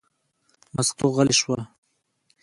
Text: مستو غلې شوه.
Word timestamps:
مستو 0.75 1.05
غلې 1.15 1.35
شوه. 1.41 1.59